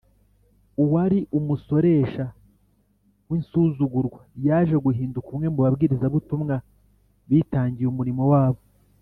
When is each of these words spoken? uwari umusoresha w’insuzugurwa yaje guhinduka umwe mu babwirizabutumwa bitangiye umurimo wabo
uwari 0.83 1.19
umusoresha 1.37 2.25
w’insuzugurwa 3.29 4.21
yaje 4.47 4.75
guhinduka 4.85 5.27
umwe 5.33 5.47
mu 5.53 5.59
babwirizabutumwa 5.65 6.55
bitangiye 7.29 7.89
umurimo 7.89 8.23
wabo 8.33 8.61